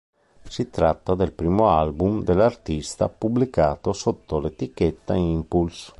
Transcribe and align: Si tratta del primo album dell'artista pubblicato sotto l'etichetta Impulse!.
Si 0.49 0.71
tratta 0.71 1.13
del 1.13 1.31
primo 1.31 1.69
album 1.69 2.23
dell'artista 2.23 3.07
pubblicato 3.07 3.93
sotto 3.93 4.39
l'etichetta 4.39 5.13
Impulse!. 5.13 5.89